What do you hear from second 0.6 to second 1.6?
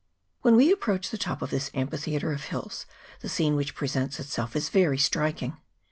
approach the top of